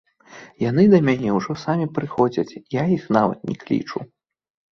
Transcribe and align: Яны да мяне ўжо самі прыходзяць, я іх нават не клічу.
Яны 0.69 0.83
да 0.93 0.99
мяне 1.09 1.29
ўжо 1.35 1.51
самі 1.65 1.85
прыходзяць, 1.97 2.57
я 2.77 2.83
іх 2.97 3.03
нават 3.17 3.39
не 3.51 3.55
клічу. 3.65 3.99